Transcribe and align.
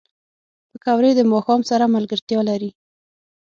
پکورې 0.69 1.11
د 1.15 1.21
ماښام 1.31 1.61
سره 1.69 1.85
ملګرتیا 1.95 2.39
لري 2.49 2.69